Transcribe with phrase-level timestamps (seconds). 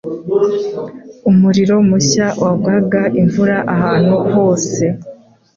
[1.29, 4.83] umuriro mushya wagwaga imvura ahantu hose